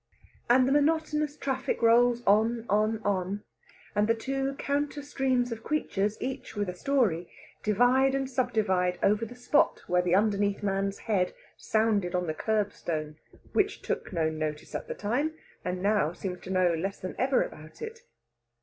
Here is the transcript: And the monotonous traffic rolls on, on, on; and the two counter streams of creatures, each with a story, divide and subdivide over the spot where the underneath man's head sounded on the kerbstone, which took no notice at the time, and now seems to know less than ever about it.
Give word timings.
And 0.49 0.67
the 0.67 0.71
monotonous 0.71 1.37
traffic 1.37 1.79
rolls 1.83 2.23
on, 2.25 2.65
on, 2.67 3.03
on; 3.03 3.43
and 3.93 4.07
the 4.07 4.15
two 4.15 4.55
counter 4.55 5.03
streams 5.03 5.51
of 5.51 5.61
creatures, 5.63 6.17
each 6.19 6.55
with 6.55 6.69
a 6.69 6.73
story, 6.73 7.31
divide 7.61 8.15
and 8.15 8.27
subdivide 8.27 8.97
over 9.03 9.25
the 9.25 9.35
spot 9.35 9.83
where 9.85 10.01
the 10.01 10.15
underneath 10.15 10.63
man's 10.63 10.97
head 10.97 11.35
sounded 11.55 12.15
on 12.15 12.25
the 12.25 12.33
kerbstone, 12.33 13.17
which 13.53 13.83
took 13.83 14.11
no 14.11 14.27
notice 14.27 14.73
at 14.73 14.87
the 14.87 14.95
time, 14.95 15.35
and 15.63 15.83
now 15.83 16.13
seems 16.13 16.39
to 16.41 16.49
know 16.49 16.73
less 16.73 16.99
than 16.99 17.13
ever 17.19 17.43
about 17.43 17.79
it. 17.79 17.99